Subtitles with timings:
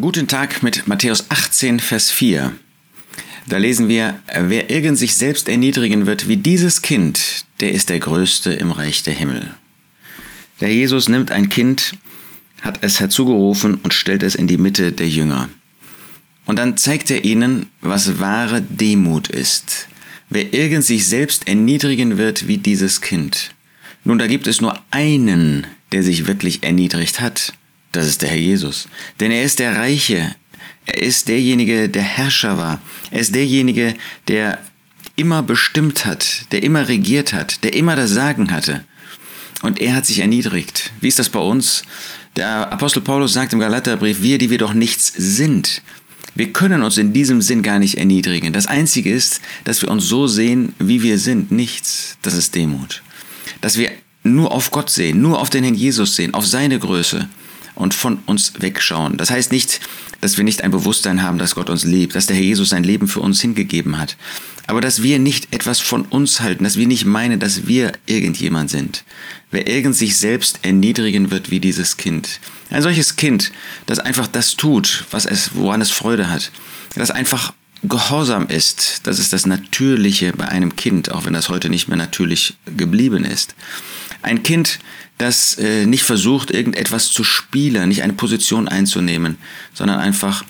[0.00, 2.50] Guten Tag mit Matthäus 18, Vers 4.
[3.46, 8.00] Da lesen wir, wer irgend sich selbst erniedrigen wird wie dieses Kind, der ist der
[8.00, 9.54] Größte im Reich der Himmel.
[10.60, 11.92] Der Jesus nimmt ein Kind,
[12.60, 15.48] hat es herzugerufen und stellt es in die Mitte der Jünger.
[16.44, 19.86] Und dann zeigt er ihnen, was wahre Demut ist.
[20.28, 23.54] Wer irgend sich selbst erniedrigen wird wie dieses Kind.
[24.02, 27.52] Nun, da gibt es nur einen, der sich wirklich erniedrigt hat.
[27.94, 28.88] Das ist der Herr Jesus.
[29.20, 30.34] Denn er ist der Reiche.
[30.84, 32.82] Er ist derjenige, der Herrscher war.
[33.12, 33.94] Er ist derjenige,
[34.26, 34.58] der
[35.14, 38.84] immer bestimmt hat, der immer regiert hat, der immer das Sagen hatte.
[39.62, 40.90] Und er hat sich erniedrigt.
[41.00, 41.84] Wie ist das bei uns?
[42.34, 45.80] Der Apostel Paulus sagt im Galaterbrief, wir, die wir doch nichts sind.
[46.34, 48.52] Wir können uns in diesem Sinn gar nicht erniedrigen.
[48.52, 51.52] Das Einzige ist, dass wir uns so sehen, wie wir sind.
[51.52, 52.18] Nichts.
[52.22, 53.02] Das ist Demut.
[53.60, 53.92] Dass wir
[54.24, 57.28] nur auf Gott sehen, nur auf den Herrn Jesus sehen, auf seine Größe
[57.74, 59.16] und von uns wegschauen.
[59.16, 59.80] Das heißt nicht,
[60.20, 62.84] dass wir nicht ein Bewusstsein haben, dass Gott uns liebt, dass der Herr Jesus sein
[62.84, 64.16] Leben für uns hingegeben hat.
[64.66, 68.70] Aber dass wir nicht etwas von uns halten, dass wir nicht meinen, dass wir irgendjemand
[68.70, 69.04] sind.
[69.50, 72.40] Wer irgend sich selbst erniedrigen wird wie dieses Kind.
[72.70, 73.52] Ein solches Kind,
[73.86, 76.50] das einfach das tut, was es, woran es Freude hat.
[76.94, 79.02] Das einfach gehorsam ist.
[79.04, 83.24] Das ist das Natürliche bei einem Kind, auch wenn das heute nicht mehr natürlich geblieben
[83.24, 83.54] ist.
[84.24, 84.78] Ein Kind,
[85.18, 89.36] das äh, nicht versucht, irgendetwas zu spielen, nicht eine Position einzunehmen,
[89.74, 90.44] sondern einfach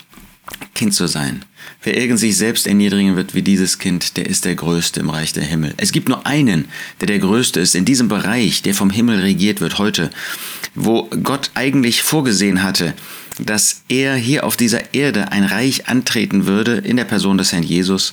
[0.75, 1.45] Kind zu sein.
[1.83, 5.33] Wer irgend sich selbst erniedrigen wird wie dieses Kind, der ist der Größte im Reich
[5.33, 5.75] der Himmel.
[5.77, 6.67] Es gibt nur einen,
[7.01, 10.11] der der Größte ist in diesem Bereich, der vom Himmel regiert wird heute,
[10.75, 12.95] wo Gott eigentlich vorgesehen hatte,
[13.39, 17.63] dass er hier auf dieser Erde ein Reich antreten würde in der Person des Herrn
[17.63, 18.13] Jesus,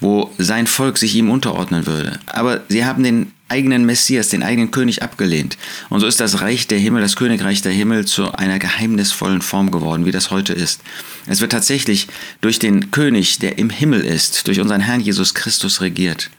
[0.00, 2.18] wo sein Volk sich ihm unterordnen würde.
[2.26, 5.58] Aber sie haben den eigenen Messias, den eigenen König abgelehnt.
[5.88, 9.70] Und so ist das Reich der Himmel, das Königreich der Himmel zu einer geheimnisvollen Form
[9.70, 10.80] geworden, wie das heute ist.
[11.26, 12.08] Es wird tatsächlich
[12.40, 16.30] durch den König, der im Himmel ist, durch unseren Herrn Jesus Christus regiert.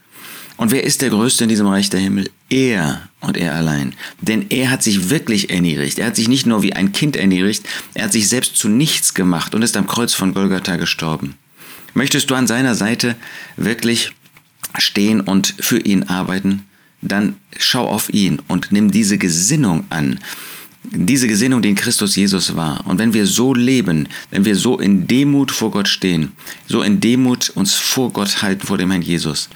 [0.56, 2.30] Und wer ist der Größte in diesem Reich der Himmel?
[2.48, 3.94] Er und er allein.
[4.20, 5.98] Denn er hat sich wirklich erniedrigt.
[5.98, 9.14] Er hat sich nicht nur wie ein Kind erniedrigt, er hat sich selbst zu nichts
[9.14, 11.34] gemacht und ist am Kreuz von Golgatha gestorben.
[11.94, 13.16] Möchtest du an seiner Seite
[13.56, 14.12] wirklich
[14.78, 16.64] stehen und für ihn arbeiten?
[17.02, 20.20] Dann schau auf ihn und nimm diese Gesinnung an.
[20.84, 22.86] Diese Gesinnung, die in Christus Jesus war.
[22.86, 26.32] Und wenn wir so leben, wenn wir so in Demut vor Gott stehen,
[26.66, 29.48] so in Demut uns vor Gott halten, vor dem Herrn Jesus,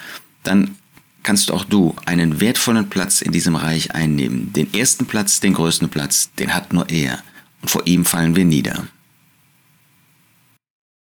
[0.44, 0.76] dann
[1.24, 4.52] kannst auch du einen wertvollen Platz in diesem Reich einnehmen.
[4.52, 7.18] Den ersten Platz, den größten Platz, den hat nur er.
[7.62, 8.86] Und vor ihm fallen wir nieder.